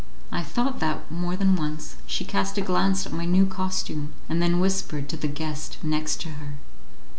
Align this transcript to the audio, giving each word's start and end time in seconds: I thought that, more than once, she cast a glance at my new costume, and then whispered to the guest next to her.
I 0.31 0.41
thought 0.41 0.79
that, 0.79 1.11
more 1.11 1.35
than 1.35 1.55
once, 1.55 1.97
she 2.07 2.25
cast 2.25 2.57
a 2.57 2.61
glance 2.61 3.05
at 3.05 3.13
my 3.13 3.25
new 3.25 3.45
costume, 3.45 4.13
and 4.27 4.41
then 4.41 4.59
whispered 4.59 5.07
to 5.09 5.15
the 5.15 5.27
guest 5.27 5.77
next 5.83 6.19
to 6.21 6.29
her. 6.29 6.55